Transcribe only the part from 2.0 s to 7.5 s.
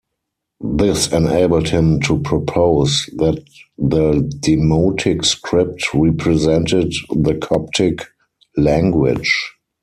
to propose that the demotic script represented the